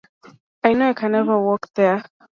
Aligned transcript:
I 0.63 0.73
know 0.73 0.89
I 0.89 0.93
can 0.95 1.11
never 1.11 1.39
walk 1.39 1.67
there. 1.75 2.03